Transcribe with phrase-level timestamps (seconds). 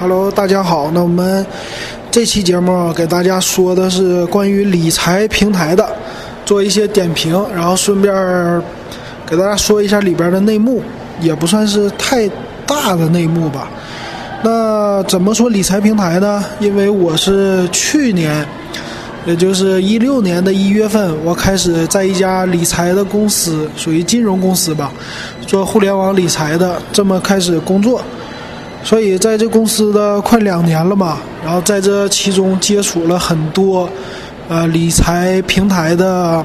[0.00, 0.92] Hello，大家好。
[0.92, 1.44] 那我们
[2.08, 5.84] 这期节目给大家说的是关于理财平台的，
[6.44, 8.14] 做一些点评，然后顺便
[9.26, 10.80] 给大家说一下里边的内幕，
[11.20, 12.28] 也不算是太
[12.64, 13.68] 大的内幕吧。
[14.44, 16.44] 那怎么说理财平台呢？
[16.60, 18.46] 因为我是去年，
[19.26, 24.92] 也就是一六年的一月份，我开始在一家理财的公司，属于金融公司吧，
[25.44, 28.00] 做互联网理财的，这么开始工作。
[28.88, 33.86] 所以在这公司的快两年了嘛，然后在这其中接触了很多，
[34.48, 36.42] 呃，理财平台的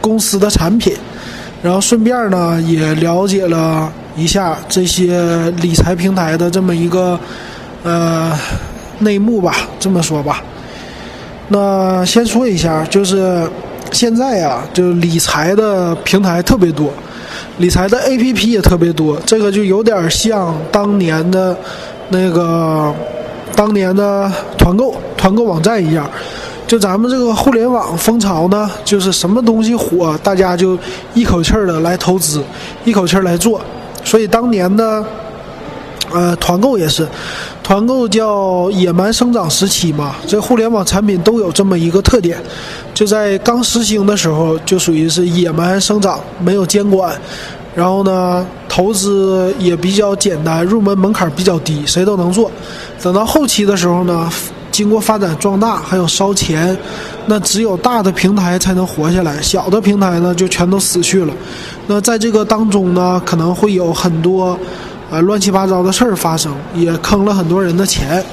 [0.00, 0.92] 公司的产品，
[1.62, 7.16] 然后顺便呢也了解了一下这些理财平台的这么一个
[7.84, 8.36] 呃
[8.98, 10.42] 内幕吧，这么说吧。
[11.46, 13.48] 那先说一下，就是
[13.92, 16.92] 现在呀，就理财的平台特别多。
[17.58, 21.56] 理财的 APP 也特别多，这个就有点像当年的，
[22.08, 22.94] 那个
[23.54, 26.08] 当年的团购团购网站一样。
[26.66, 30.78] 就咱们这个互联网风潮呢，就是什么东西火，大家就
[31.14, 32.42] 一口气儿的来投资，
[32.84, 33.60] 一口气儿来做。
[34.04, 35.04] 所以当年的。
[36.12, 37.08] 呃，团购也是，
[37.62, 40.14] 团购叫野蛮生长时期嘛。
[40.26, 42.38] 这互联网产品都有这么一个特点，
[42.92, 47.18] 就在刚实行的时候，就属于是野蛮生长，没有监管，
[47.74, 52.50] 然后呢，投资也比较简单，入门门槛比较低，谁都能做。
[53.02, 54.30] 等到后期的时候呢，
[54.70, 56.76] 经过发展壮大，还有烧钱，
[57.26, 61.32] 那只有大的平台才能活下来，小的平台呢就全都死去了。
[61.86, 64.58] 那在这个当中呢，可能会有很多。
[65.12, 68.24] 啊，乱七八糟的事儿发生，也坑了很多人的钱。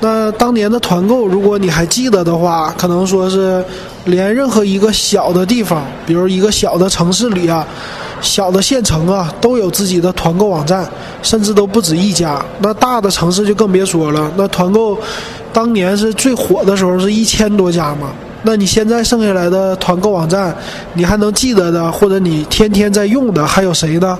[0.00, 3.64] 那当年的团购，如果你还记得的话，可能说是
[4.06, 7.64] 连任何一个小的地方，比如一个小的城市里啊，
[8.20, 10.84] 小的县城啊，都有自己的团购网站，
[11.22, 12.44] 甚至都不止一家。
[12.58, 14.28] 那大的城市就更别说了。
[14.36, 14.98] 那团购
[15.52, 18.10] 当年是最火的时候，是一千多家嘛。
[18.42, 20.54] 那你现在剩下来的团购网站，
[20.94, 24.18] 你还能记得的，或者你天天在用的，还有谁呢？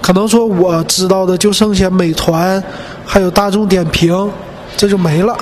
[0.00, 2.62] 可能说我知道的就剩下美团，
[3.04, 4.30] 还有大众点评，
[4.76, 5.36] 这就没了。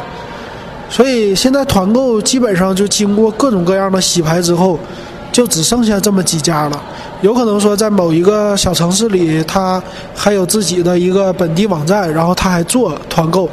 [0.88, 4.78] 所以现在团购基本上就经过各种各样的洗牌之后，
[5.36, 6.82] 就只剩下这么几家了。
[7.20, 9.82] 有可能说在某一个小城市里，他
[10.14, 13.46] 还有自己的一个本地网站，然后他还做团购。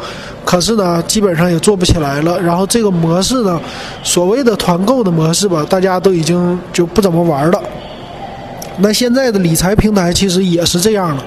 [0.45, 2.39] 可是呢，基本上也做不起来了。
[2.39, 3.59] 然后这个模式呢，
[4.01, 7.61] 所谓的团购的模式吧，大家都已经就不怎么玩了。
[8.77, 11.21] 那现在的理财平台其实也是这样了。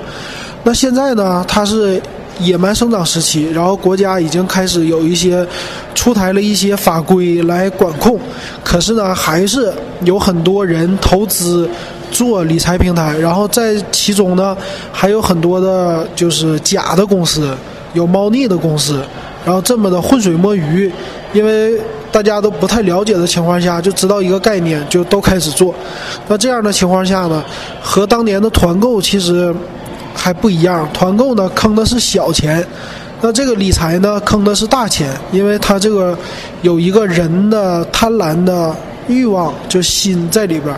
[0.63, 2.01] 那现在呢，它是
[2.39, 5.47] 野蛮生长时期，然后国家已经开始有一些
[5.95, 8.19] 出台了一些法规来管控。
[8.63, 11.69] 可是呢，还是有很多人投资
[12.11, 14.57] 做理财平台，然后在其中呢，
[14.93, 17.57] 还有很多的就是假的公司。
[17.95, 19.01] 有猫腻的公司，
[19.43, 20.93] 然后这么的浑水摸鱼，
[21.33, 21.81] 因为
[22.13, 25.75] 大家都不太了解的情况下，就知道一个概念，就都开始做。
[26.29, 27.43] 那这样的情况下呢，
[27.81, 29.55] 和当年的团购其实
[30.17, 30.89] 还不一样。
[30.93, 32.65] 团购呢坑的是小钱，
[33.21, 36.17] 那这个理财呢坑的是大钱，因为它这个
[36.63, 38.75] 有一个人的贪婪的
[39.07, 40.75] 欲望，就心在里边。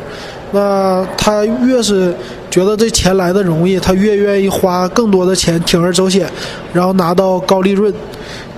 [0.51, 2.15] 那他越是
[2.51, 6.27] 觉得这钱来的容易，他越愿意花更多的钱铤而走险，
[6.73, 7.93] 然后拿到高利润。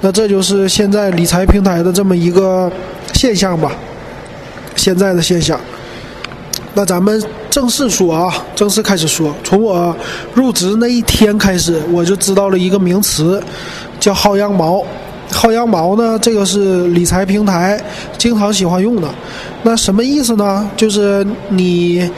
[0.00, 2.70] 那这就是现在理财平台的这么一个
[3.12, 3.72] 现象吧，
[4.76, 5.60] 现在的现象。
[6.74, 9.34] 那咱们正式说啊，正式开始说。
[9.42, 9.94] 从我
[10.34, 13.42] 入职那一天开始，我就知道了一个名词，
[13.98, 14.82] 叫薅羊毛。
[15.32, 16.18] 薅羊毛呢？
[16.20, 17.80] 这个是理财平台
[18.18, 19.08] 经常喜欢用的。
[19.62, 20.68] 那什么意思呢？
[20.76, 22.08] 就是你，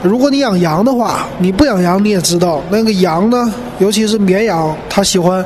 [0.00, 5.44] 如果你养羊的话，你不养羊你也知道，那个羊呢，尤其是绵羊，它喜欢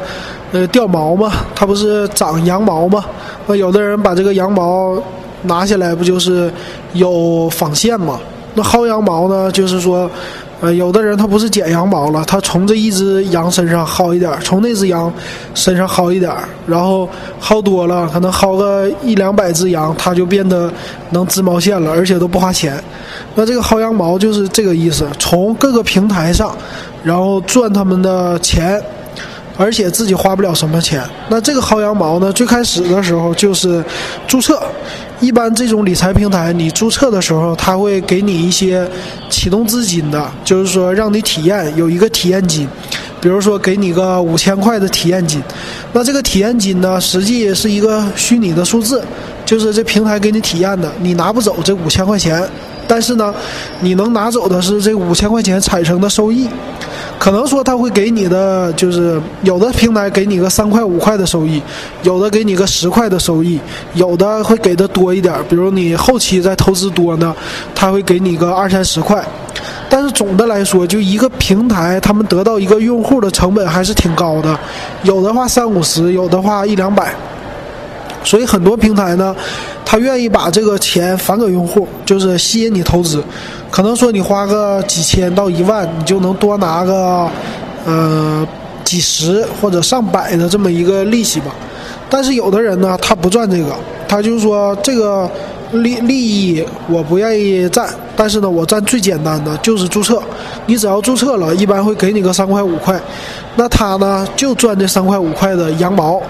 [0.53, 3.05] 呃掉毛嘛，它不是长羊毛嘛？
[3.47, 4.99] 那有的人把这个羊毛
[5.43, 6.53] 拿下来，不就是
[6.93, 8.21] 有纺线嘛？
[8.57, 10.11] 那薅羊毛呢，就是说。
[10.59, 15.13] 呃，有的人他不是剪羊毛了，他从这一只羊身上薅一点从那只羊
[15.55, 16.33] 身上薅一点
[16.67, 17.07] 然后
[17.43, 20.73] 薅多了，可能薅个一两百只羊，他就变得
[21.11, 22.83] 能织毛线了，而且都不花钱。
[23.35, 26.57] 那这个薅羊毛就是这个意思，从各个平台上，
[27.05, 28.83] 然后赚他们的钱，
[29.59, 31.03] 而且自己花不了什么钱。
[31.29, 33.85] 那这个薅羊毛呢，最开始的时候就是
[34.27, 34.63] 注册。
[35.21, 38.87] 一般这种理财平台，你注册的时候，它会给你一些
[39.31, 42.69] 启动资金的，就是说让你体验有一个体验金，
[43.21, 45.43] 比如说给你个五千块的体验金。
[45.95, 49.03] 那这个体验金呢，实际是一个虚拟的数字，
[49.47, 52.47] 就是这平台给你体验的，你拿不走这五千块钱，
[52.87, 53.33] 但是呢，
[53.81, 56.49] 你能拿走的是这五千块钱产生的收益。
[57.19, 61.63] 可能说他会给你的就是有的平台给你个三块五块的收益，
[62.03, 63.59] 有的给你个十块的收益，
[63.95, 67.35] 有的会给的多一点，比如你后期再投资多呢，
[67.75, 69.25] 他会给你个二三十块。
[69.89, 74.59] 但是总的来说，就一个平台，他们得到一个用户的成本还是挺高的，
[75.05, 77.15] 有的话三五十，有的话一两百。
[78.25, 79.35] 所以很多平台呢，
[79.85, 83.23] 他愿意把这个钱返给用户，就是吸引你投资。
[83.71, 87.29] 可能说你花个几千到一万，你就能多拿个，
[87.85, 88.47] 呃，
[88.85, 91.55] 几十或者上百的这么一个利息吧。
[92.09, 93.77] 但是有的人呢，他不赚这个，
[94.09, 95.29] 他就说这个
[95.73, 100.23] 利利益我不愿意占，但是呢，我占最简单的就是注册。
[100.67, 102.99] 你只要注册了，一般会给你个三块五块，
[103.57, 106.23] 那他呢就赚这三块五块的羊毛。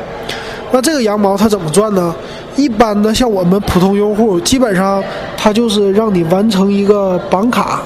[0.77, 2.15] 那这个羊毛它怎么赚呢？
[2.55, 5.03] 一般的像我们普通用户，基本上
[5.35, 7.81] 它就是让你完成一个绑卡，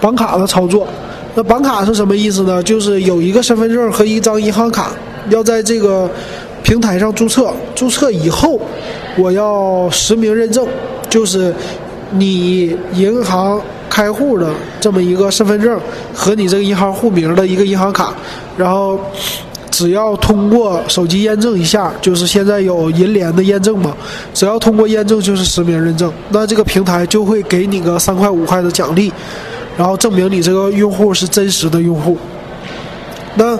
[0.00, 0.88] 绑卡的操作。
[1.34, 2.62] 那绑卡是什么意思呢？
[2.62, 4.90] 就是有一个身份证和一张银行卡，
[5.28, 6.08] 要在这个
[6.62, 7.52] 平台上注册。
[7.74, 8.58] 注册以后，
[9.18, 10.66] 我要实名认证，
[11.10, 11.54] 就是
[12.12, 13.60] 你银行
[13.90, 14.50] 开户的
[14.80, 15.78] 这么一个身份证
[16.14, 18.14] 和你这个银行户名的一个银行卡，
[18.56, 18.98] 然后。
[19.80, 23.96] 只要通过手机验证一下，就是现在有银联的验证嘛，
[24.34, 29.10] 只要通过验证就是实名认证，那这个平台就会给你个三块五块的奖励，
[29.78, 32.14] 然后证明你这个用户是真实的用户。
[33.36, 33.58] 那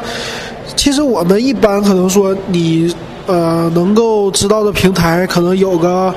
[0.76, 2.94] 其实我们一般可能说你
[3.30, 6.12] 呃能够知道的平台可能有个。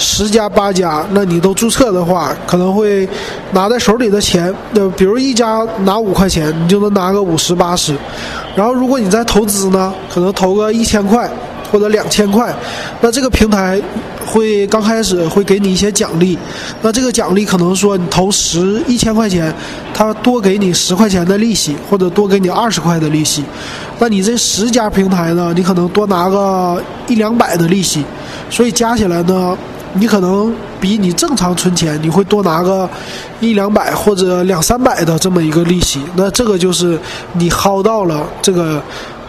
[0.00, 3.08] 十家八家，那你都注册的话，可能会
[3.50, 7.96] 拿在手里的钱，就比如一家拿五块钱，你就能拿个五十八十。
[8.54, 11.28] 然后如果你再投资呢，可能投个一千块
[11.70, 12.54] 或者两千块，
[13.00, 13.80] 那这个平台
[14.26, 16.38] 会刚开始会给你一些奖励。
[16.82, 19.52] 那这个奖励可能说你投十一千块钱，
[19.92, 23.44] 他多给你十块钱的利息，或者多给你二十块的利息。
[23.98, 28.04] 那你这十家平台呢，你可能多拿个一两百的利息，
[28.50, 29.56] 所以加起来呢。
[29.94, 32.88] 你可能比你正常存钱，你会多拿个
[33.40, 36.96] 一两百或者两三百的这么一个利息，那这个就是
[37.32, 38.80] 你薅到了这个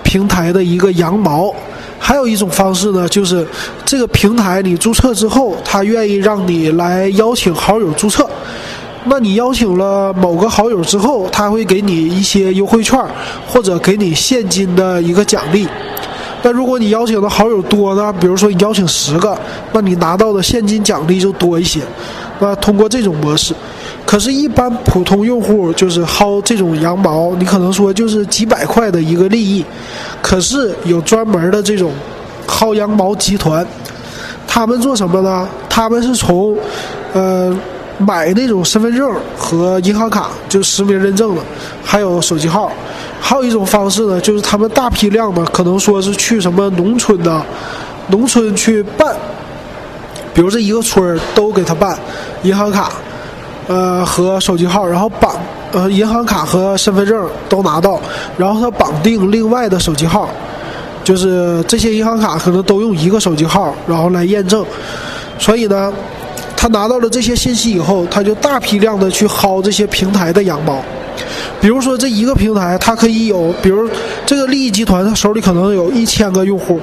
[0.03, 1.51] 平台的一个羊毛。
[1.99, 3.45] 还有一种方式呢，就是
[3.85, 8.27] 这个平台你注册之后，他愿意让你来邀请好友注册。
[9.05, 12.99] 那你邀请了某个好友之后，他会给你一些优惠券，
[13.47, 15.67] 或者给你现金的一个奖励。
[16.41, 18.13] 但如果你邀请的好友多呢？
[18.19, 19.37] 比如说你邀请十个，
[19.73, 21.81] 那你拿到的现金奖励就多一些。
[22.39, 23.53] 那通过这种模式，
[24.05, 29.63] 可是，一般普通用户就是薅这种羊毛，你可能说就是几百块的一个利益。
[30.21, 31.91] 可是有专门的这种
[32.47, 33.65] 薅羊毛集团，
[34.47, 35.47] 他们做什么呢？
[35.69, 36.57] 他们是从
[37.13, 37.55] 呃
[37.99, 41.41] 买那种身份证和银行卡，就实名认证的，
[41.83, 42.71] 还有手机号。
[43.21, 47.45] 还有一种方式呢，就是他们大批量的，可能说是去什么农村的，
[48.07, 49.15] 农村去办，
[50.33, 51.95] 比如这一个村都给他办
[52.43, 52.93] 银行卡，
[53.69, 55.37] 呃和手机号，然后绑
[55.71, 58.01] 呃银行卡和身份证都拿到，
[58.35, 60.27] 然后他绑定另外的手机号，
[61.03, 64.65] 就是这些银行卡可能都用一个手机号，然后来验证，
[65.37, 65.93] 所以呢，
[66.57, 70.83] 他拿到了这些信息以后，他就大批量的去薅这些平台的羊毛。
[71.61, 73.89] 比如说，这一个平台，它可以有，比如
[74.25, 76.79] 这个利益集团，他手里可能有一千个用户，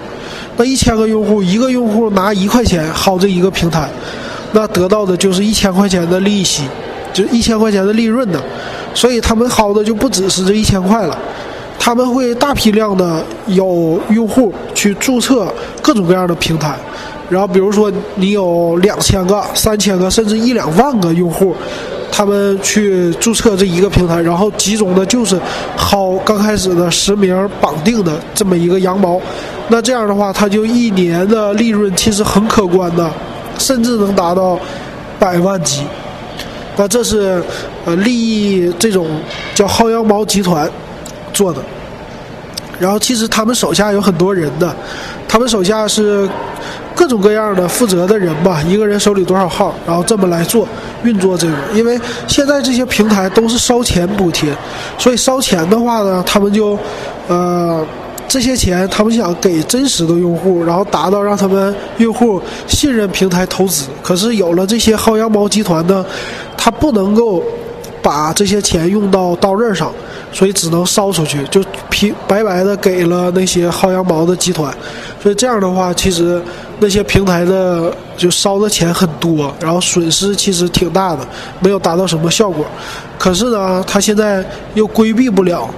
[0.58, 3.88] 那一千个用户，一个用户拿一块钱薅这一个平台，
[4.56, 6.62] 那得到的就是一千块钱的利息，
[7.12, 8.40] 就一千块钱的利润呢。
[8.94, 11.18] 所以他们薅的就不只是这一千块了，
[11.78, 16.74] 他们会大批量的有用户去注册各种各样的平台，
[17.28, 21.54] 然后比如说你有两千个、三千个，甚至一两万个用户。
[22.10, 25.38] 他们去注册这一个平台，然后集中的就是
[25.76, 29.20] 薅刚开始的实名绑定的这么一个羊毛，
[29.68, 33.10] 那这样的话，他就一年的利润其实很可观的，
[33.58, 34.58] 甚至能达到
[35.18, 35.84] 百万级。
[36.76, 37.42] 那这是
[37.84, 39.06] 呃利益这种
[39.54, 40.70] 叫薅羊毛集团
[41.32, 41.60] 做的，
[42.78, 44.74] 然后其实他们手下有很多人的，
[45.28, 46.28] 他们手下是。
[46.98, 50.66] 各种各样的负责的人吧，一个人手里多少号，然后这么来做
[51.04, 51.52] 运作这个。
[51.74, 54.50] 因为现在这些平台都是烧钱补贴，
[54.96, 56.78] 所以烧钱的话呢，他们就，
[57.28, 57.86] 呃，
[58.28, 63.86] 这些钱他们想给真实的用户，然后达到让他们用户信任平台投资。
[64.02, 66.04] 可是有了这些薅羊毛集团呢，
[66.56, 67.42] 他不能够
[68.02, 69.92] 把这些钱用到刀刃上。
[70.32, 74.70] 所以只能烧出去，就平白白的给了那些薅羊毛的集团，
[75.22, 76.42] 所以这样的话，其实
[76.78, 81.20] 那些平台的就烧的钱很多，然后损失其实挺大的，
[81.60, 82.66] 没有达到什么效果。
[83.18, 85.70] 可是呢，他现在又规避不了，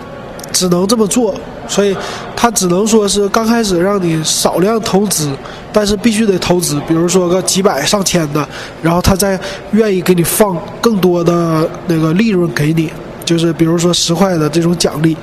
[0.53, 1.35] 只能这么做，
[1.67, 1.97] 所以
[2.37, 5.31] 他只能说是刚开始让你少量投资，
[5.73, 8.47] 但是必须得投资，比如说个几百上千的，
[8.83, 9.39] 然后他再
[9.73, 12.91] 愿意给你放更多的那个利润给你。
[13.25, 15.15] 就是比如说十块的这种奖励，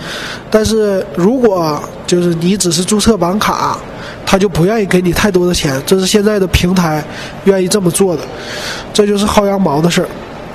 [0.51, 3.79] 但是如果就是你只是注册绑卡，
[4.23, 5.81] 他就不愿意给你太多的钱。
[5.87, 7.03] 这是现在的平台
[7.45, 8.21] 愿意这么做的，
[8.93, 10.07] 这就是薅羊毛的事儿。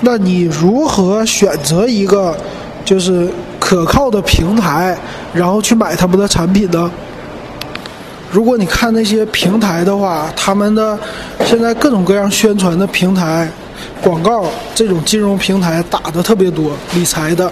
[0.02, 2.36] 那你如何选择一个
[2.90, 3.28] 就是
[3.61, 4.99] 可靠的平台，
[5.32, 6.90] 然后去买他们的产品呢？
[8.32, 10.99] 如果你看那些平台的话，他们的
[11.47, 13.49] 现在各种各样宣传的平台。
[14.02, 17.50] 广告这种金融平台打的特别多，理财的，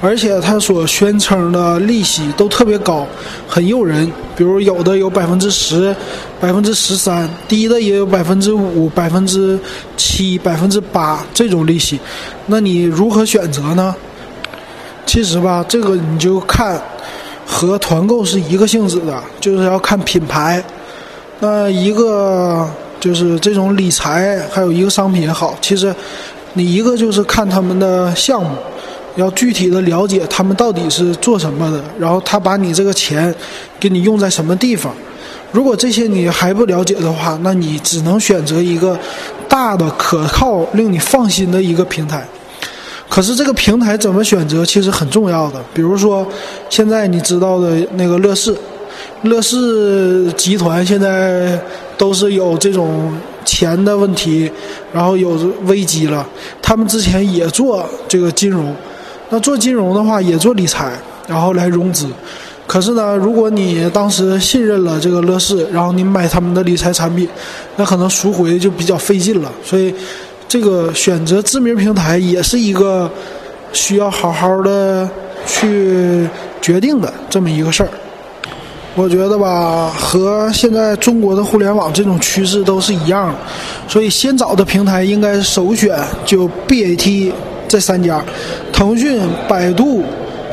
[0.00, 3.06] 而且他所宣称的利息都特别高，
[3.48, 4.10] 很诱人。
[4.36, 5.94] 比如有的有百分之十、
[6.38, 9.58] 百分之十三，低的也有百分之五、百分之
[9.96, 11.98] 七、百分之八这种利息。
[12.46, 13.94] 那你如何选择呢？
[15.06, 16.78] 其实吧，这个你就看
[17.46, 20.62] 和团购是一个性质的，就是要看品牌。
[21.40, 22.68] 那一个。
[22.98, 25.54] 就是这种理财，还有一个商品好。
[25.60, 25.94] 其实，
[26.54, 28.56] 你一个就是看他们的项目，
[29.16, 33.32] 要具体的了解他们到底是做什么的，然后他把你这个钱
[33.78, 34.92] 给你用在什么地方。
[35.52, 38.98] 如果这些你还不了解的话，那你只能选择一个
[39.46, 42.26] 大的、可靠、令你放心的一个平台。
[43.08, 45.62] 可是这个平台怎么选择，其实很重要的。
[45.72, 46.26] 比如说，
[46.68, 48.54] 现在你知道的那个乐视。
[49.22, 51.58] 乐视集团现在
[51.98, 53.12] 都是有这种
[53.44, 54.50] 钱的问题，
[54.92, 55.30] 然后有
[55.64, 56.26] 危机了。
[56.62, 58.74] 他们之前也做这个金融，
[59.30, 60.92] 那做金融的话也做理财，
[61.26, 62.06] 然后来融资。
[62.66, 67.28] 可是呢，如果你当时信任了这个乐视，然后你买他们的理财产品，
[67.76, 69.50] 那可能赎回就比较费劲了。
[69.64, 69.94] 所以，
[70.48, 73.10] 这个选择知名平台也是一个
[73.72, 75.08] 需要好好的
[75.46, 76.28] 去
[76.62, 77.88] 决定的这么一个事儿。
[78.94, 83.34] 我觉得吧，和现在中国的互联网这种趋势都是一样的，
[83.86, 87.30] 所以先找的平台应该首选就 BAT
[87.68, 88.24] 这三家，
[88.72, 90.02] 腾讯、百度、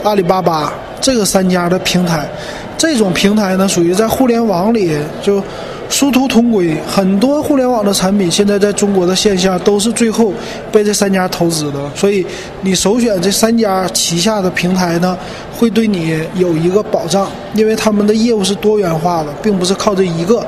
[0.03, 2.29] 阿里巴巴这个三家的平台，
[2.77, 5.41] 这种平台呢属于在互联网里就。
[5.89, 10.33] 殊途同归，很多互联网的产品现在在中国的线下都是最后
[10.71, 12.25] 被这三家投资的，所以
[12.61, 15.15] 你首选这三家旗下的平台呢，
[15.55, 20.43] 会对你有一个保障，因为他们的业务是多元化的，并不是靠这一个。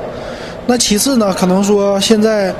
[0.66, 2.52] 那其次呢，可能说现在，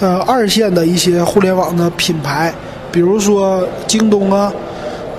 [0.00, 2.52] 呃，二线的一些互联网的品牌，
[2.92, 4.52] 比如说京东啊，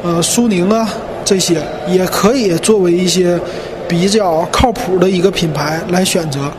[0.04, 0.88] 呃，苏宁啊
[1.25, 3.39] 这些，也可以作为一些
[3.88, 6.51] 比较靠谱的一个品牌来选择。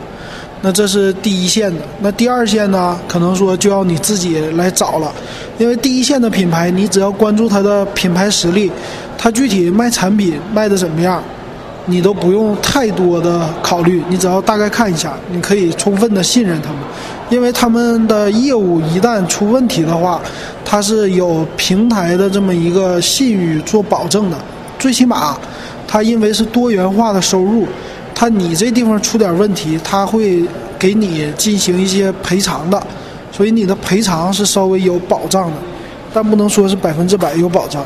[0.61, 2.99] 那这是第一线的，那第二线呢？
[3.07, 5.09] 可能说就要你自己来找了，
[5.57, 8.69] 因为第一线的品牌，你只要关注它的品牌实力，
[9.17, 11.23] 它具体卖产品卖的怎么样，
[11.85, 16.79] 你都不用太多的考虑，你只要大概看一下，你可以充分的信任他们，
[17.29, 20.19] 因为他们的业务一旦出问题的话，
[20.65, 24.35] 它是有平台的这么一个信誉做保证的，
[24.77, 25.37] 最起码，
[25.89, 27.65] 它因为是多元化的收入。
[28.13, 30.43] 他你这地方出点问题，他会
[30.77, 32.79] 给你进行一些赔偿的，
[33.31, 35.57] 所以你的赔偿是稍微有保障的，
[36.13, 37.81] 但不能说是百分之百有保障。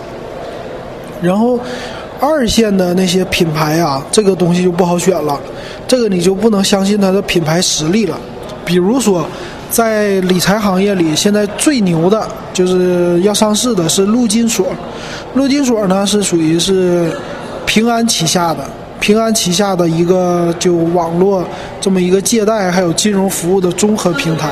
[1.21, 1.59] 然后
[2.19, 5.39] 二线的那些品牌啊，这个东西就不好选了，
[5.87, 8.17] 这个你就不能相信它的品牌实力了。
[8.65, 9.23] 比如说，
[9.69, 14.65] 在理财行业里，现在最牛的就是要上市的是陆金所，
[15.35, 17.15] 陆金所呢是属于是
[17.65, 18.59] 平安旗下的。
[18.99, 21.45] 平安旗下的一个就网络
[21.81, 24.49] 这么一个借贷还有金融服务的综合平台，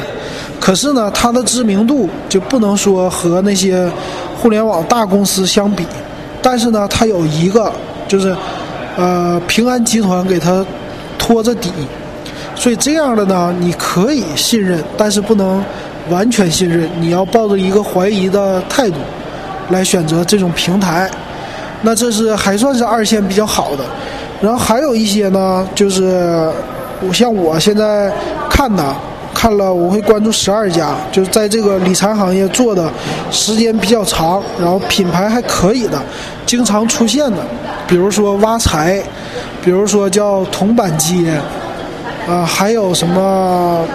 [0.60, 3.89] 可是呢，它的知名度就不能说和那些
[4.38, 5.86] 互联网大公司相比，
[6.41, 7.72] 但是呢，它有一个
[8.10, 8.36] 就是，
[8.98, 10.65] 呃，平安集团给它
[11.18, 11.72] 托着底，
[12.53, 15.63] 所以这样的呢，你可以信任，但是不能
[16.10, 18.98] 完全信任，你要抱着一个怀疑的态度
[19.70, 21.10] 来选择这种平台，
[21.82, 23.84] 那这是还算是二线比较好的。
[24.42, 26.50] 然后还有一些呢，就是
[27.08, 28.12] 我像我现在
[28.50, 28.84] 看的，
[29.34, 32.90] 看了我会关注十二家，就是在这个理财行业做的
[33.30, 36.02] 时间比较长，然后品牌还可以的，
[36.46, 37.38] 经常出现的，
[37.88, 39.02] 比如说挖财，
[39.64, 41.40] 比如说叫铜板街，
[42.28, 43.86] 啊，还有什么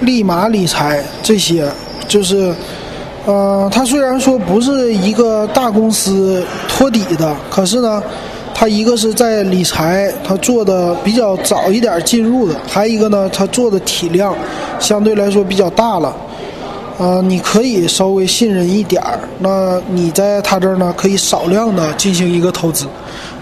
[0.00, 1.68] 立马理财这些，
[2.06, 2.54] 就是，
[3.26, 8.02] 呃，它虽然说不是一个大公司托底的，可是呢。
[8.52, 14.34] 它一个是在理财，它做的比较早一点进入的，还有一个呢，它做的体量
[14.78, 16.14] 相对来说比较大了，
[16.98, 19.18] 呃，你可以稍微信任一点儿。
[19.38, 22.84] 那你在他这儿呢，可以少量的进行一个投资。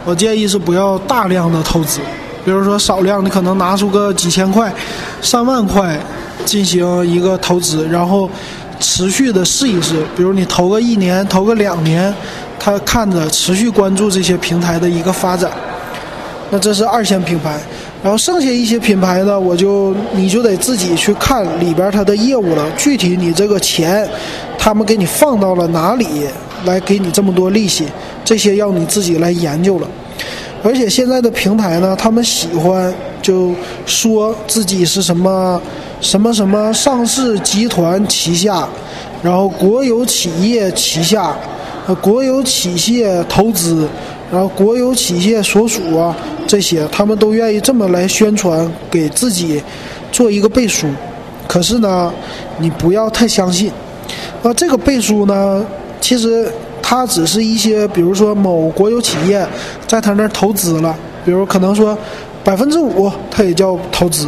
[0.04, 1.99] 我建议是不要大量的投资，
[2.44, 4.73] 比如说少量，你可能拿出个几千块、
[5.20, 5.99] 上万块
[6.44, 8.30] 进行一个投资，然后
[8.80, 12.14] 持续的试一试，比如你投个一年、投个两年。
[12.61, 15.49] 他看着持续关注这些平台的一个发展，
[16.50, 17.56] 那这是二线品牌，
[18.02, 22.68] 然后剩下一些品牌呢，我就你就得自己去看里边它的业务了。
[22.76, 24.06] 具体你这个钱，
[24.58, 26.26] 他们给你放到了哪里
[26.64, 27.85] 来给你这么多利息，
[28.25, 29.87] 这些要你自己来研究了。
[30.64, 32.92] 而且现在的平台呢，他们喜欢
[33.23, 33.54] 就
[33.87, 35.62] 说自己是什么
[36.00, 38.68] 什么什么上市集团旗下，
[39.22, 41.36] 然后国有企业旗下。
[41.86, 43.88] 呃国有企业投资，
[44.30, 46.14] 然后国有企业所属啊，
[46.46, 49.62] 这些他们都愿意这么来宣传，给自己
[50.12, 50.86] 做一个背书。
[51.46, 52.12] 可是呢，
[52.58, 53.72] 你不要太相信。
[54.42, 55.64] 那这个背书呢，
[55.98, 56.46] 其实
[56.82, 59.48] 它只是一些，比如说某国有企业
[59.86, 61.96] 在他那儿投资了，比如可能说
[62.44, 64.26] 百分之五，它也叫投资；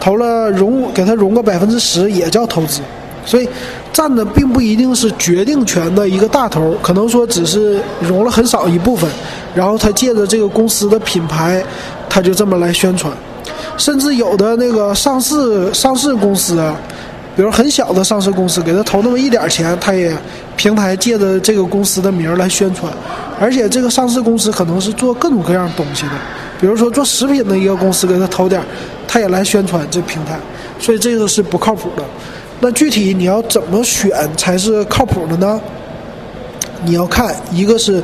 [0.00, 2.80] 投了融，给他融个百分之十，也叫投资。
[3.24, 3.46] 所以，
[3.92, 9.10] 占的并不一定是决定权的一个大头，可能说只是融了很少一部分，
[9.54, 11.62] 然后他借着这个公司的品牌，
[12.08, 13.12] 他就这么来宣传。
[13.76, 16.56] 甚至有的那个上市上市公司，
[17.36, 20.16] 比如很小的上市公司，给他投那么一点钱，他也
[20.56, 22.90] 平台借着这个公司的名儿来宣传。
[23.38, 26.12] 而且这个上市公司可能是做各种各样东西的，
[26.58, 28.66] 比如说做食品的一个公司，给他投点儿，
[29.08, 30.38] 他也来宣传这平台。
[30.78, 32.04] 所以这个是不靠谱的。
[32.60, 35.60] 那具体你要怎么选才是靠谱的呢？
[36.84, 38.00] 你要看一个是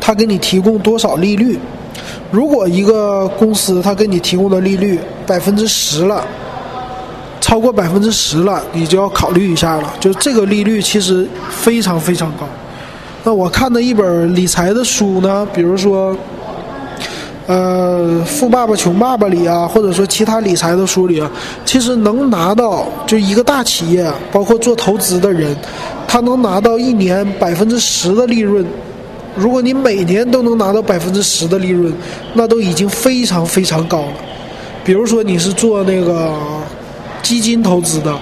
[0.00, 1.58] 他给你提供多少利率，
[2.30, 6.24] 如果一个公司他给你提供的利率百分之十了，
[7.42, 9.92] 超过百分之十了，你就要考虑一下了。
[10.00, 12.48] 就这个利率其实非常非常高。
[13.22, 16.16] 那我看的一本理财的书呢，比如说。
[17.46, 21.30] 呃，富爸爸穷爸爸里啊，或者说其他理财的书里啊，
[21.66, 25.54] 其实能拿到就一个大企业，包括做投资的人，
[26.08, 28.64] 他能拿到一年百分之十的利润。
[29.36, 31.92] 如果你每年都能拿到百分之十的利润，
[32.32, 34.12] 那都已经非常非常高了。
[34.82, 36.32] 比如说你是做那个
[37.22, 38.18] 基金投资的，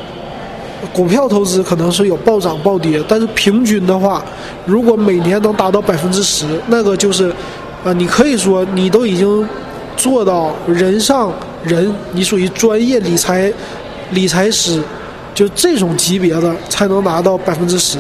[0.93, 4.25] 股票投资可能是有暴涨暴跌，但是平均的话，
[4.67, 7.33] 如果每年能达到百分之十，那个就是。
[7.85, 9.49] 啊，你可以说你都已经
[9.97, 11.33] 做到人上
[11.65, 13.53] 人，你属于专业理财
[14.13, 14.81] 理财师，
[15.35, 17.99] 就这种级别的才能拿到百分之十，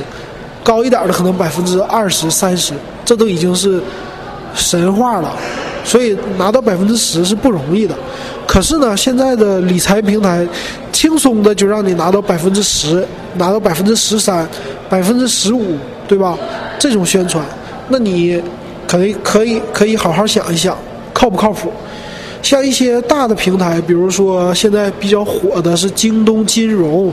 [0.63, 3.83] 高一点的可能百分之二十三十，这都已经是
[4.55, 5.35] 神话了。
[5.85, 7.95] 所以拿到百分之十是不容易的。
[8.47, 10.47] 可是呢，现在的理财平台
[10.93, 14.49] 轻松的就让你拿到百分之十，拿到百分之十三、
[14.89, 16.39] 百分之十五，对吧？
[16.79, 17.45] 这种宣传，
[17.89, 18.41] 那你。
[18.93, 20.77] 可以可以可以好好想一想，
[21.15, 21.73] 靠不靠谱？
[22.43, 27.11] 像一些大的平台，比如说现在比较火的是京东金融，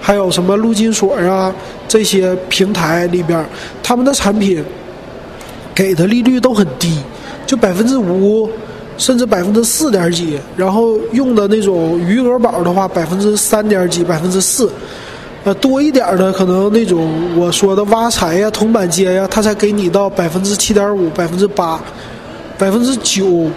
[0.00, 1.54] 还有什么陆金所啊
[1.86, 3.44] 这些平台里边，
[3.82, 4.64] 他们的产品
[5.74, 6.98] 给的利率都很低，
[7.46, 8.48] 就百分之五，
[8.96, 14.72] 甚至百分之四点几，然后用的那种余额宝的话，百分之三点几，百分之四。
[15.48, 21.80] 呃，多一点的可能那种我说的挖财呀、铜板街呀，他才给你到百分之七点五、百分之八、
[22.58, 23.50] 百分之九，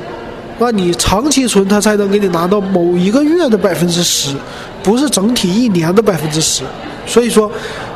[0.57, 4.33] 那你长期存，他才能给你拿到某一个月的百分之十，
[4.81, 6.63] 不是整体一年的百分之十。
[7.05, 7.51] 所以说，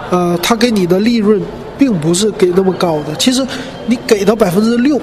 [0.10, 1.42] 呃，他给你的利润
[1.78, 3.16] 并不是给那么高的。
[3.18, 3.48] 其实
[3.86, 5.00] 你给到百分之六，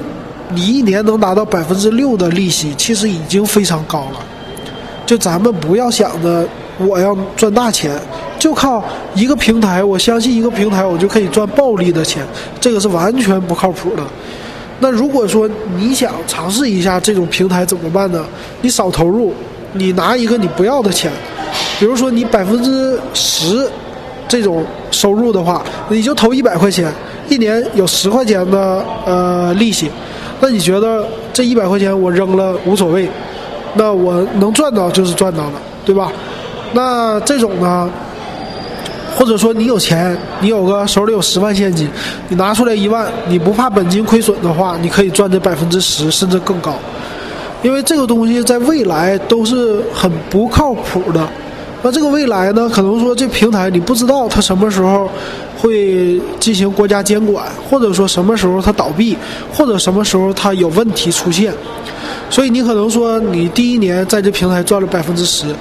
[0.50, 4.20] 你一年能拿到百分之六的利息，其实已经非常高了。
[5.06, 7.98] 就咱们不要想着我要赚大钱。
[8.42, 8.82] 就靠
[9.14, 12.26] 一个平台，我相信一个平台，我就可以赚暴利的钱，
[12.60, 14.02] 这个是完全不靠谱的。
[14.80, 18.24] 那如果说你想尝试一下这种平台怎么办呢？
[18.60, 19.32] 你少投入，
[19.74, 21.08] 你拿一个你不要的钱，
[21.78, 23.70] 比如说你百分之十
[24.26, 26.92] 这种收入的话，你就投一百块钱，
[27.28, 29.88] 一年有十块钱的呃利息，
[30.40, 33.08] 那你觉得这一百块钱我扔了无所谓？
[33.74, 35.52] 那我能赚到就是赚到了，
[35.84, 36.10] 对吧？
[36.72, 37.88] 那这种呢？
[39.16, 41.88] 或者说你有钱，你有个手里有十万现金，
[42.28, 46.74] 你拿出来一万，你不怕本金亏损的话，你可以赚这百分之十甚至更高，
[47.62, 51.28] 因为这个东西在未来都是很不靠谱的，
[51.82, 55.10] 那这个未来呢，可能说这平台你不知道它什么时候
[55.58, 59.16] 会进行国家监管，或者说什么时候它倒闭，
[59.52, 61.52] 或者什么时候它有问题出现。
[62.30, 65.54] 所以你可能说你第一年在这平台赚了百分之十，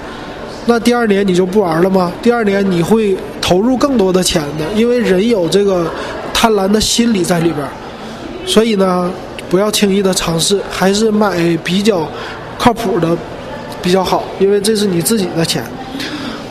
[0.66, 2.12] 那第二年你就不玩了吗？
[2.22, 5.86] 第二年你会投入更多的钱的，因为人有这个
[6.34, 7.66] 贪婪的心理在里边。
[8.46, 9.12] 所以呢，
[9.50, 12.08] 不要轻易的尝试，还是买比较
[12.58, 13.18] 靠谱的
[13.82, 15.64] 比较好，因为这是你自己的钱。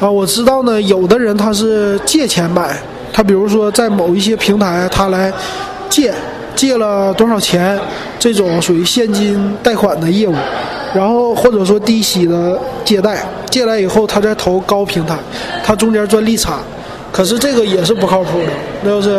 [0.00, 2.76] 啊，我知道呢，有的人他是借钱买，
[3.12, 5.32] 他比如说在某一些平台，他来
[5.88, 6.12] 借，
[6.56, 7.78] 借了多少钱，
[8.18, 10.34] 这种属于现金贷款的业务，
[10.94, 15.18] 然后或者说低息的借贷，借来以后他再投高平台，
[15.64, 16.60] 他中间赚利差。
[17.12, 18.46] 可是这个也是不靠谱的，
[18.84, 19.10] 那要是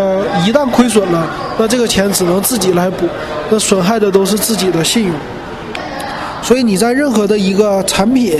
[0.47, 1.27] 一旦亏损了，
[1.59, 3.05] 那这个钱只能自己来补，
[3.49, 5.13] 那损害的都是自己的信用。
[6.41, 8.39] 所以你在任何的一个产品，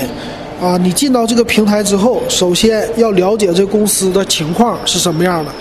[0.62, 5.52] 啊，你进到这个平台之后，首先要了解这公司的情况是什么样的。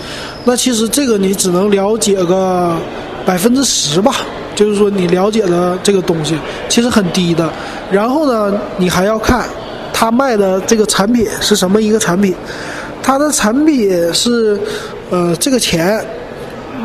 [0.45, 2.77] 那其实这个你只能了解个
[3.25, 4.15] 百分之十吧，
[4.55, 6.37] 就是说你了解的这个东西
[6.69, 7.51] 其实很低的。
[7.91, 9.45] 然后呢，你还要看
[10.01, 12.33] 他卖的这个产品是什么一个产品。
[13.03, 14.59] 他的产品是，
[15.11, 16.03] 呃，这个钱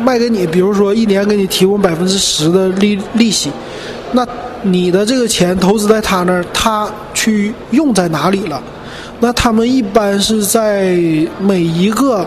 [0.03, 3.51] 卖给你，比如说一年给你提供百分之十的利利息，
[4.11, 4.23] 那
[4.61, 8.61] 你的这个钱投资在他那儿，他去用在哪里了？
[9.19, 10.95] 那他们一般是在
[11.39, 12.23] 每一个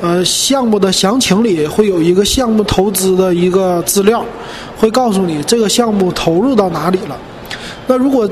[0.00, 4.24] 呃项目的详情里会有一个项目投资的一个资料，
[4.78, 7.16] 会告诉你这个项目投入到哪里了。
[7.86, 8.26] 那如果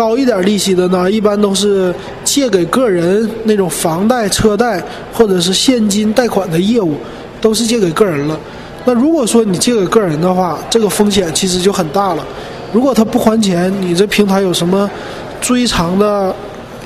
[0.00, 4.82] 高一点利息的呢，一般都是借给个人那种房贷、车贷
[5.12, 6.94] 或者是现金贷款的业务，
[7.38, 8.40] 都是借给个人了。
[8.86, 12.24] 那如果说你借给个人的话，这个风险其实就很大了。
[12.72, 14.90] 如果他不还钱，你这平台有什么
[15.38, 16.34] 追偿的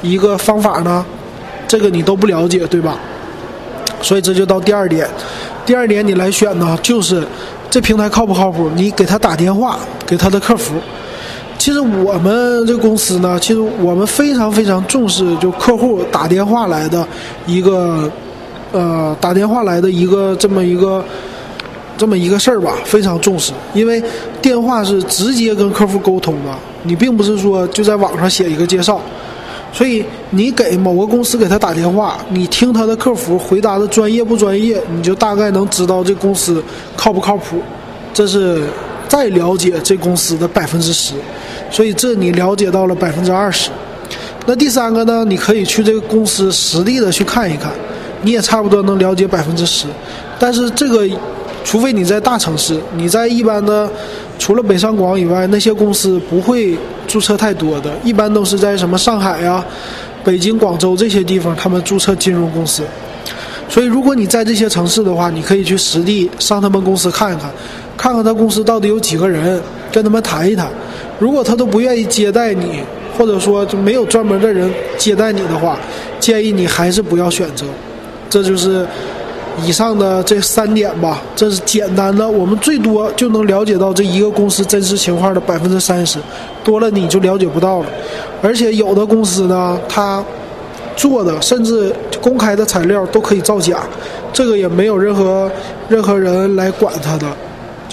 [0.03, 1.07] 一个方法呢？
[1.69, 2.99] 这个你都不了解，对吧？
[4.03, 5.09] 所以这就到第二点，
[5.65, 7.25] 第二点你来选呢，就是
[7.71, 8.69] 这平台靠不靠谱？
[8.75, 10.75] 你给他打电话，给他的客服。
[11.65, 17.09] 其实我们这公司呢，其实我们非常非常重视就客户打电话来的
[17.47, 18.13] 一个，
[18.71, 21.03] 呃，打电话来的一个这么一个
[21.97, 24.03] 这么一个事儿吧，非常重视，因为
[24.43, 29.01] 电话是直接跟客户沟通的，你并不是说就在网上写一个介绍，
[29.73, 36.63] 所以你给某个公司给他打电话，你听他的客服回答的专业不专业，你就大概能知道这公司
[36.95, 37.57] 靠不靠谱，
[38.13, 38.65] 这是
[39.09, 41.15] 再了解这公司的百分之十。
[41.75, 43.69] 所以这你了解到了百分之二十，
[44.47, 45.25] 那第三个呢？
[45.25, 47.73] 你可以去这个公司实地的去看一看，
[48.23, 49.89] 你也差不多能了解百分之十。
[50.39, 51.05] 但是这个，
[51.65, 53.91] 除非你在大城市，你在一般的，
[54.39, 59.65] 除了北上广以外，那些公司不会注册太多的，一般都是在什么上海呀、
[60.23, 62.85] 北京、广州这些地方，他们注册金融公司。
[63.69, 67.51] 所以如果你在这些城市的话，你可以去实地上他们公司看一看，
[67.97, 69.61] 看看他公司到底有几个人，
[69.91, 70.69] 跟他们谈一谈。
[71.19, 72.81] 如果他都不愿意接待你，
[73.17, 75.79] 或者说就没有专门的人接待你的话，
[76.19, 77.65] 建议你还是不要选择。
[78.29, 78.85] 这就是
[79.65, 86.19] 以上的这三点吧，这是简单的，我们最多就能了解到这一个公司真实情况的百分之三十，
[86.65, 87.87] 多了你就了解不到了。
[88.43, 90.23] 而且有的公司呢，他
[90.97, 93.79] 做的甚至公开的材料都可以造假，
[94.33, 95.49] 这个也没有任何
[95.89, 97.27] 任何人来管他的。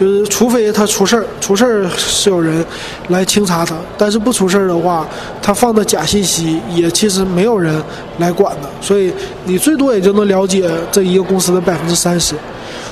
[0.02, 2.66] 就是除非他出事儿，出事儿是有人
[3.10, 5.08] 来清查他，但是不出事儿的话，
[5.44, 7.80] 他放的假信息也其实没有人
[8.18, 9.14] 来管的，所以
[9.46, 12.34] 你最多也就能了解这一个公司的百分之三十。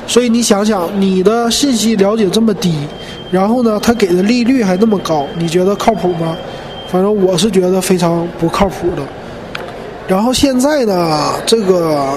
[0.05, 2.75] 所以你想想，你的信息了解这么低，
[3.31, 6.37] 然后呢，他给的利率还那么高，你觉得靠谱吗？
[6.91, 9.01] 反正我是觉得非常不靠谱的。
[10.07, 12.09] 然后现在呢，这个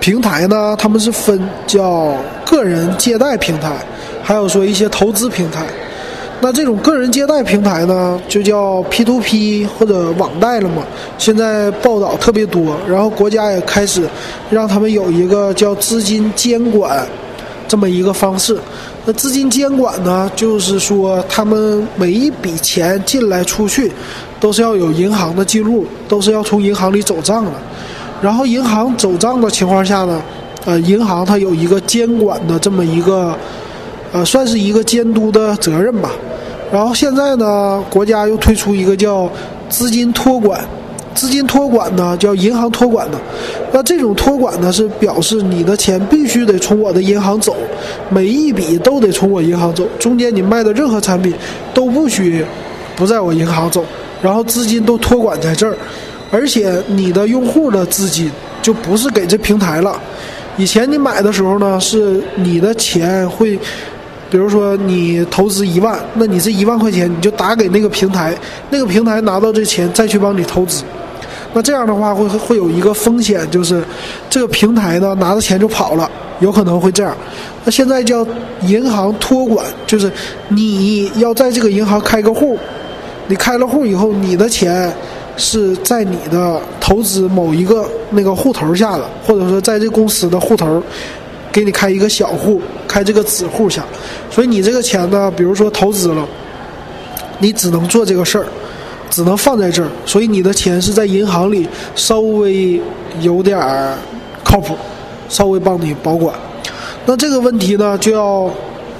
[0.00, 2.14] 平台呢，他们是分叫
[2.46, 3.76] 个人借贷平台。
[4.28, 5.64] 还有说一些投资平台，
[6.42, 10.82] 那这种个人借贷平台呢，就叫 P to P 或者网贷了嘛。
[11.16, 14.06] 现在报道特别多，然后国家也开始
[14.50, 17.06] 让他们有一个叫资金监管
[17.66, 18.54] 这么一个方式。
[19.06, 23.90] 那资金监管呢，就是说他们每一笔钱进来出去
[24.38, 27.52] 都是要有银行的记录，都是要从银行里走账的。
[28.20, 30.22] 然后银行走账的情况下呢，
[30.66, 33.34] 呃，银行它有一个监管的这么一个。
[34.12, 36.10] 呃，算是一个监督的责任吧。
[36.70, 39.30] 然后现在呢，国家又推出一个叫
[39.70, 40.62] 资金托管，
[41.14, 43.18] 资金托管呢叫银行托管的。
[43.72, 47.56] 那这种托管呢是表示你的钱必须得从我的银行走，
[48.10, 51.32] 每一笔都得从我银行走，中间你卖的任何产品
[51.72, 52.44] 都不许
[52.96, 53.82] 不在我银行走，
[54.20, 55.76] 然后资金都托管在这儿。
[56.30, 59.98] 而且你的用户的资金就不是给这平台了。
[60.58, 63.58] 以前你买的时候呢，是你的钱会。
[64.30, 68.34] 比如说你投资一万，那你这一万块钱你就打给那个平台，
[68.70, 70.82] 那个平台拿到这钱再去帮你投资，
[71.54, 73.82] 那这样的话会会有一个风险，就是
[74.28, 76.10] 这个平台呢拿着钱就跑了，
[76.40, 77.16] 有可能会这样。
[77.64, 78.26] 那现在叫
[78.66, 80.12] 银行托管，就是
[80.48, 82.58] 你要在这个银行开个户，
[83.28, 84.92] 你开了户以后，你的钱
[85.38, 90.82] 是在你的投资某一个那个户头下的，或者说在这公司的户头。
[91.52, 93.84] 给你开一个小户，开这个子户下，
[94.30, 96.26] 所以你这个钱呢，比如说投资了，
[97.38, 98.46] 你只能做这个事儿，
[99.10, 102.80] 只能放在这儿，所以你的钱是在银行里稍微
[103.20, 103.96] 有点儿
[104.44, 104.76] 靠谱，
[105.28, 106.34] 稍微帮你保管。
[107.06, 108.50] 那这个问题呢，就要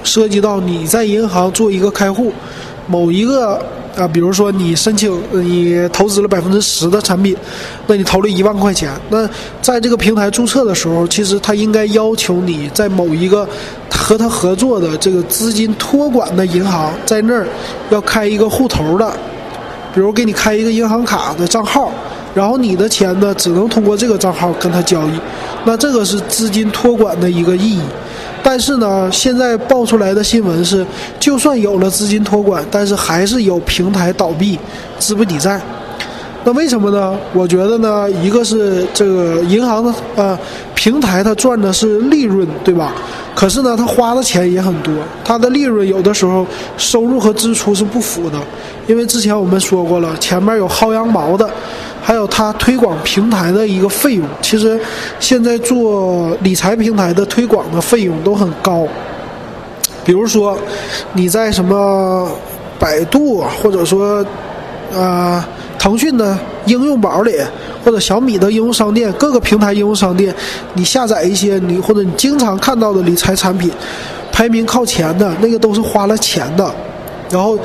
[0.03, 2.33] 涉及到你在银行做一个开户，
[2.87, 3.61] 某一个。
[3.97, 7.37] 啊，比如说你申请，你投资了百分之十的产品，
[7.87, 9.29] 那你投了一万块钱，那
[9.61, 13.49] 在这个平台注册的时候，其实他应该要求你在某一个
[13.91, 17.47] 和他合作的这个资金托管的银行，在那儿
[17.91, 19.11] 要开一个户头的，
[19.95, 21.93] 比如给你开一个银行卡的账号，
[22.35, 25.21] 然后你的钱呢只能通过这个账号跟他交易，
[25.65, 27.81] 那这个是资金托管的一个意义。
[28.51, 30.83] 但是呢，现在爆出来的新闻是，
[31.21, 34.59] 就算有了资金托管，但是还是有平台倒闭，
[34.99, 35.61] 资不抵债。
[36.45, 37.15] 那为什么呢？
[37.35, 40.39] 我觉得呢，一个是这个银行的呃
[40.79, 42.95] 平台，它赚的是利润，对吧？
[43.35, 48.39] 可是呢，它花的钱也很多，它的利润有的时候收入和支出是不符的，
[48.87, 51.51] 因为之前我们说过了，前面有薅羊毛的。
[52.01, 54.81] 还有它推广平台的一个费用，其实
[55.21, 58.87] 现在做理财平台的推广的费用都很高。
[60.05, 60.57] 比如说
[61.13, 62.27] 你在什么
[62.79, 64.25] 百度或者说
[64.95, 65.45] 呃
[65.79, 66.39] 腾讯的
[66.69, 67.35] 应用宝里，
[67.85, 70.33] 或者小米的应用商店，各个平台应用商店，
[70.75, 73.71] 你下载一些你或者你经常看到的理财产品，
[74.31, 76.71] 排名靠前的那个都是花了钱的。
[77.31, 77.59] 然后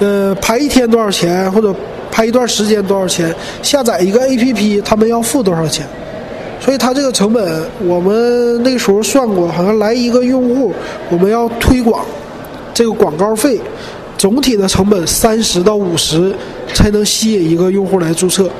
[0.00, 1.72] 呃排一天多少钱或者。
[2.08, 3.34] 排一段时间多少钱？
[3.60, 5.86] 下载一个 APP，他们要付多少钱？
[6.58, 10.72] 所以它这个成本，我们那时候算过，好像来一个用户，
[11.10, 12.02] 我们要推广
[12.72, 13.60] 这个广告费，
[14.18, 16.34] 总体的成本三十到五十
[16.72, 18.50] 才能吸引一个用户来注册。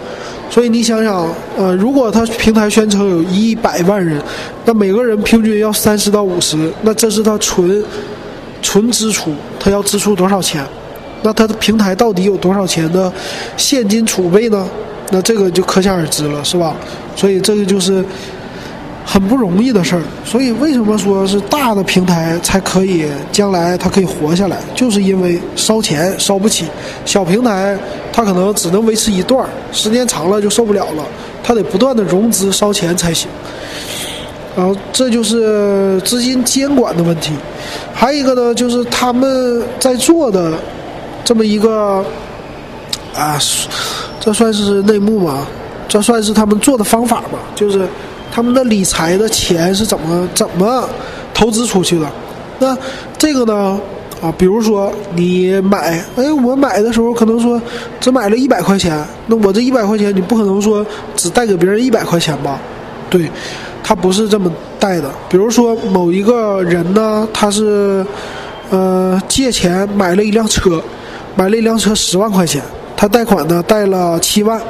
[0.49, 4.23] 所以你想想，呃，如果他平台宣称有一百万人，
[4.64, 7.83] 那每个人平均要三十到五十，那这是他纯
[8.62, 10.64] 纯支出，他要支出多少钱？
[11.23, 13.12] 那他的平台到底有多少钱的
[13.57, 14.69] 现金储备呢？
[15.11, 16.77] 那这个就可想而知了，是吧？
[17.16, 18.05] 所以这个就是
[19.07, 20.03] 很不容易的事儿。
[20.25, 24.59] 所以为什么说是大的平台才可以将来它可以活下来？
[24.75, 26.66] 就是因为烧钱烧不起，
[27.05, 27.79] 小平台
[28.12, 31.05] 它可能只能维持一段儿，时间长了就受不了了，
[31.42, 33.29] 它得不断的融资烧钱才行。
[34.57, 37.33] 然后这就是资金监管的问题。
[37.95, 40.53] 还有一个呢，就是他们在做的。
[41.25, 42.05] 这么一个
[43.12, 43.37] 啊，
[44.21, 45.45] 这算是内幕吗？
[45.88, 47.40] 这算是他们做的方法吧？
[47.53, 47.85] 就是
[48.37, 50.87] 他们的理财的钱是怎么怎么
[51.33, 52.07] 投资出去的？
[52.59, 52.77] 那
[53.16, 53.81] 这个呢？
[54.20, 57.59] 啊，比如说你买，哎，我买的时候可能说
[57.99, 60.85] 只买了一百块钱，那我这一百块钱你不可能说
[61.16, 62.61] 只贷给别人一百块钱吧？
[63.09, 63.31] 对，
[63.83, 65.11] 他不是这么贷的。
[65.31, 68.05] 比如说某一个人呢，他是
[68.68, 70.83] 呃借钱买了一辆车。
[71.37, 72.62] 买了一辆车十万块钱，
[72.94, 74.61] 他贷款呢贷了七万，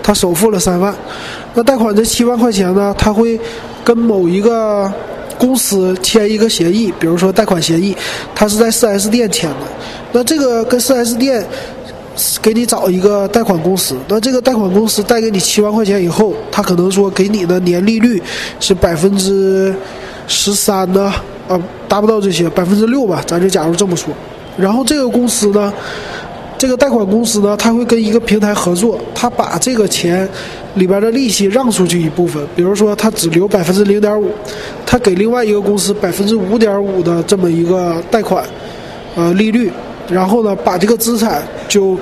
[0.00, 0.94] 他首付了三万，
[1.54, 3.38] 那贷款这七万块钱呢，他会
[3.84, 4.92] 跟某一个
[5.38, 7.96] 公司签一个协议，比如说贷款协议，
[8.34, 9.66] 他是在 4S 店签的，
[10.12, 11.44] 那这个跟 4S 店
[12.42, 18.22] 给你找一个贷款公司，那这个贷款公司贷给你七万块钱以后，他可能说给你的年利率
[18.60, 19.74] 是百分之
[20.26, 21.12] 十三呢，
[21.48, 24.14] 啊，达不到这些，百分之六吧，咱就假如这么说。
[24.58, 25.72] 然后这个公司呢，
[26.60, 30.28] 这个贷款公司呢，他会跟一个平台合作，他把这个钱
[30.74, 34.30] 里边的利息让出去一部分，比如说他只留百分之零点五，
[34.84, 38.44] 他给另外一个公司百分之五点五的这么一个贷款，
[39.14, 39.72] 呃利率，
[40.10, 41.98] 然后呢把这个资产就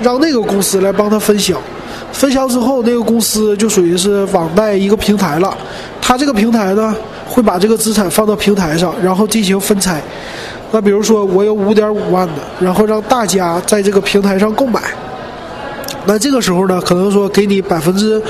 [0.00, 1.60] 让那个公司来帮他分销，
[2.10, 5.54] 分销之后那个公司就属于是网贷一个平台了，
[6.00, 10.00] 他这个平台呢会把这个资产放到平台上，然后进行分拆。
[10.70, 14.80] 那比如说，我有五点五万的，然后让大家在这个平台上购买。
[16.04, 18.20] 那这个时候呢，可能说给你百分之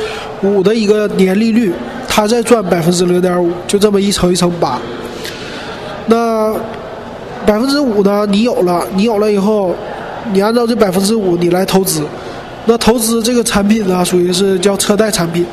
[0.43, 1.73] 五的一个年利率，
[2.09, 4.81] 他再赚百分之零点五，就这么一乘一乘八。
[6.07, 6.53] 那
[7.47, 9.75] 百分之五呢，你有了，你有了以后，
[10.33, 12.03] 你按照这百分之五你来投资，
[12.67, 15.45] 那投资这个产品呢，属于是叫车贷产品。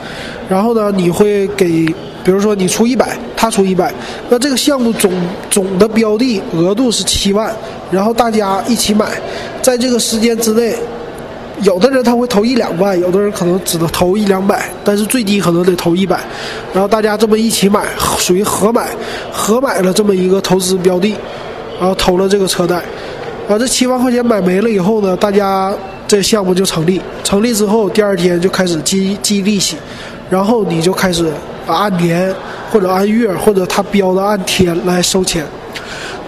[0.48, 1.86] 然后呢，你会给，
[2.24, 3.94] 比如说你出一百，他出一百，
[4.28, 5.12] 那这个项目总
[5.52, 7.56] 总的标的额度是七万，
[7.92, 9.06] 然后大家一起买，
[9.62, 10.76] 在这个时间之内，
[11.62, 16.20] 有的人他会投一两万，有的人可能只能投一两百，但是最低可能得投一百，
[16.74, 17.86] 然后大家这么一起买，
[18.18, 18.90] 属于合买，
[19.32, 21.16] 合买了这么一个投资标的，
[21.80, 22.82] 然后投了这个车贷，
[23.48, 25.72] 把，这七万块钱买没了以后呢，大家
[26.08, 29.78] 这项目就成立，成立之后第二天就开始记记利息。
[30.28, 31.32] 然后你就开始
[31.74, 32.34] 按年
[32.72, 35.46] 或者按月或者他标的按天来收钱。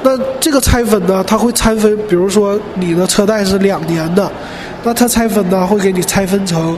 [0.04, 4.32] 那这个拆分呢，它会拆分，比如说你的车贷是两年的，
[4.84, 6.78] 那它拆分呢会给你拆分成，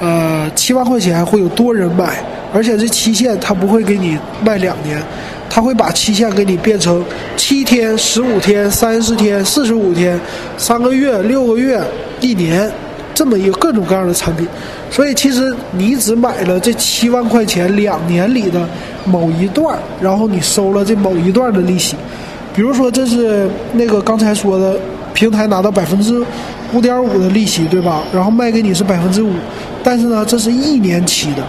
[0.00, 5.00] 呃七万块钱会有多人买，而且这期限它不会给你卖两年，
[5.48, 7.04] 它会把期限给你变成
[7.36, 10.20] 七天、十五天、三十天、四十五天、
[10.56, 11.80] 三个月、六个月、
[12.20, 12.70] 一年。
[13.14, 14.46] 这么一个各种各样的产品，
[14.90, 18.66] 所以其实你只买了这七万块钱两年里的
[19.04, 21.94] 某一段，然后你收了这某一段的利息。
[22.54, 24.76] 比如说这是那个刚才说的
[25.14, 26.24] 平台拿到百分之
[26.72, 28.02] 五点五的利息，对吧？
[28.12, 29.32] 然后卖给你是百分之五，
[29.84, 31.42] 但是呢，这是一年期的，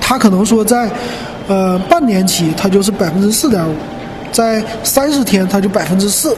[0.00, 0.88] 他可能说在
[1.48, 3.74] 呃半年期它就是百分之四点五，
[4.30, 6.36] 在三十天它就百分之四，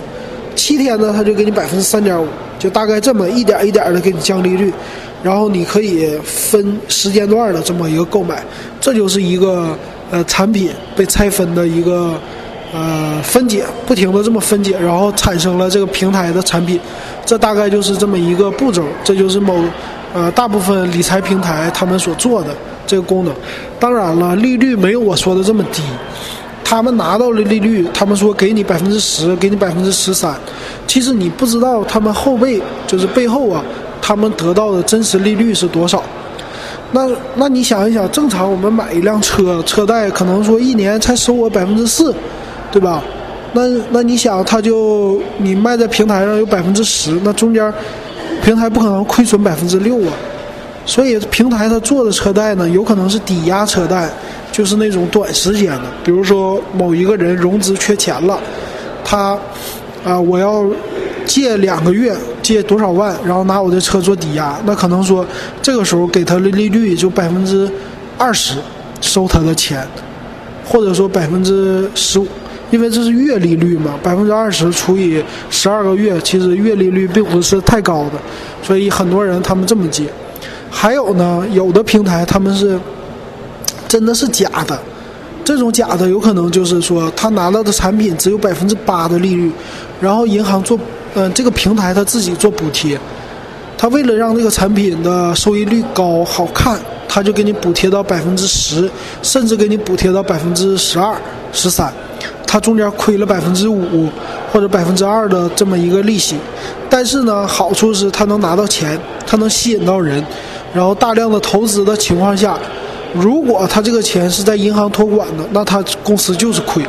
[0.55, 2.27] 七天呢它就给你百分之三点五。
[2.59, 4.75] 就大概这么一点一点的给你降利率，
[5.22, 8.42] 然后你可以分时间段的这么一个购买，
[8.81, 9.76] 这就是一个
[10.11, 12.18] 呃产品被拆分的一个
[12.72, 16.78] 呃分解，不停的这么分解，然后产生了这个平台的产品，
[17.26, 19.62] 这大概就是这么一个步骤，这就是某
[20.14, 22.48] 呃大部分理财平台他们所做的
[22.87, 23.35] 这个功能。
[23.81, 25.83] 当然了，利率没有我说的这么低。
[26.64, 30.35] 他们拿到了利率，他们说给你百分之十，给你百分之十三。
[30.87, 33.64] 其实你不知道他们后背就是背后啊，
[34.09, 36.03] 他们得到的真实利率是多少。
[36.92, 42.14] 那那你想一想，正常我们买一辆车，车贷可能说一年才收我百分之四，
[42.73, 43.03] 对吧？
[43.53, 47.71] 那那你想，他就你卖在平台上有百分之十，那中间
[48.42, 50.12] 平台不可能亏损百分之六啊。
[50.87, 54.09] 所以平台他做的车贷呢，有可能是抵押车贷。
[54.51, 58.40] 就是那种短时间的，比如说某一个人融资缺钱了，
[59.05, 59.38] 他
[60.03, 60.64] 啊，我要
[61.27, 62.16] 借两个月，
[62.49, 65.27] 借多少万，然后拿我的车做抵押，那可能说
[65.61, 67.71] 这个时候给他的利率就百分之
[68.17, 68.55] 二十，
[69.03, 69.87] 收他的钱，
[70.65, 72.27] 或者说百分之十五，
[72.71, 78.13] 因为这是月利率嘛，百分之二十除以十二个月，其实月利率并不是太高的，
[78.63, 80.05] 所以很多人他们这么借。
[80.71, 82.81] 还有呢，有的平台他们是。
[83.89, 84.79] 真的是假的，
[85.43, 89.51] 这种假的有可能就是说他拿到的产品只有百分之八的利率，
[89.99, 90.79] 然后银行做，
[91.18, 92.96] 嗯，这个平台他自己做补贴，
[93.76, 96.78] 他为了让这个产品的收益率高好看，
[97.09, 98.88] 他就给你补贴到百分之十，
[99.20, 101.16] 甚至给你补贴到百分之十二、
[101.52, 101.92] 十三，
[102.46, 104.09] 他中间亏了百分之五
[104.52, 106.37] 或者百分之二的这么一个利息，
[106.88, 110.24] 但是呢，好处是他能拿到钱，他能吸引到人，
[110.72, 112.57] 然后大量的投资的情况下。
[113.14, 116.83] 如果他这个钱是在银行托管的，那他公司就是亏；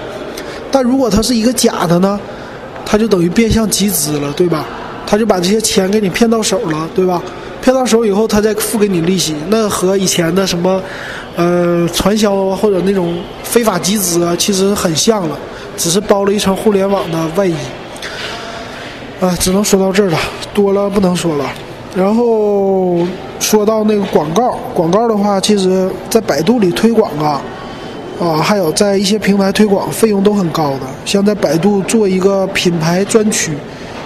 [0.69, 2.19] 但如果他是一个假的呢，
[2.89, 4.65] 他就等于变相集资了，对吧？
[5.05, 7.21] 他就把这些钱给你骗到手了，对吧？
[7.61, 10.81] 骗到手以后，他再付给你利息，那和以前的什么，
[11.35, 15.37] 呃，传销啊或者那种非法集资啊，其实很像了，
[15.77, 17.53] 只是包了一层互联网的外衣。
[19.21, 20.17] 啊，只能说到这儿了，
[20.51, 21.45] 多了不能说了。
[21.95, 23.05] 然后。
[23.39, 27.41] 说到那个广告，广告的话，其实，在百度里推广啊，
[28.19, 30.81] 啊，还有在一些平台推广，费用都很高的。
[31.05, 33.53] 像在百度做一个品牌专区，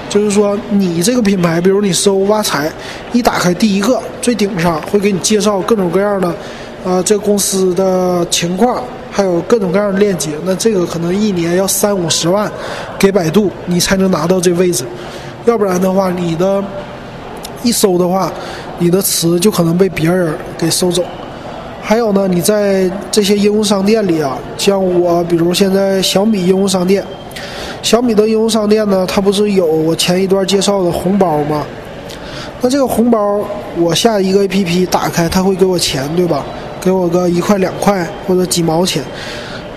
[0.07, 2.71] 就是说你这个品牌，比如你搜挖财，
[3.11, 6.27] 一打开第一个最顶上会给你介绍各种各样的，
[6.85, 10.29] 啊，这公司的情况，还有各种各样的链接。
[10.45, 12.51] 那这个可能一年要三五十万
[12.99, 14.85] 给百度，你才能拿到这位置，
[15.45, 16.63] 要不然的话，你的
[17.63, 18.31] 一搜的话。
[18.79, 21.03] 你的词就可能被别人给收走，
[21.85, 27.03] 还有呢，你在这些应用商店里啊，像我，比如现在小米应用商店，
[27.81, 31.65] 小米的应用商店呢，它不是有我前一段介绍的红包吗？
[32.61, 33.41] 那这个红包，
[33.77, 36.45] 我下一个 APP 打开，它会给我钱，对吧？
[36.79, 39.03] 给我个一块两块或者几毛钱，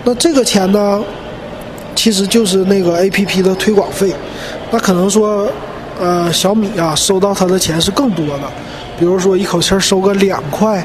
[0.05, 1.03] 那这个钱呢，
[1.97, 4.13] 其实就是那个 APP 的推广费，
[4.71, 5.49] 那可能说，
[6.01, 8.43] 呃，小米啊，收到它的钱是更多的。
[8.99, 10.85] 比如说一口气收个两块，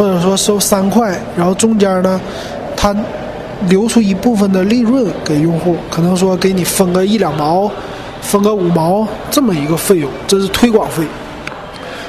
[0.00, 2.18] 或者说收三块，然后中间呢，
[2.74, 2.96] 他
[3.68, 7.70] 留出一部分的利润给用户，可能说给你分个一两毛，
[8.22, 11.04] 分个五毛这么一个费用，这是推广费。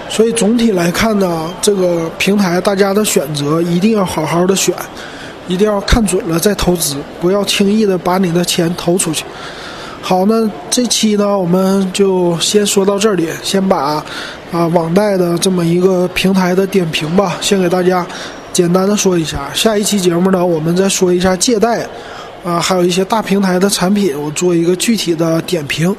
[0.07, 4.73] 所以总体来看呢，这个平台大家的选择一定要好好的选，
[5.49, 9.25] 一定要看准了再投资，不要轻易的把你的钱投出去。
[10.01, 14.03] 好，那这期呢，我们就先说到这里，先把
[14.51, 18.05] 啊网贷的这么一个平台的点评吧，先给大家
[18.51, 19.49] 简单的说一下。
[19.53, 21.87] 下一期节目呢，我们再说一下借贷，
[22.43, 25.95] 啊，还有一些大平台的产品，我做一个具体的点评。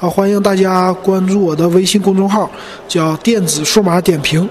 [0.00, 2.50] 啊，欢迎大家关注我的微信公众号，
[2.88, 4.46] 叫电子数码点评。